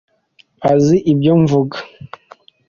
azi 0.71 0.97
ibyo 1.11 1.33
mvuga. 1.41 1.77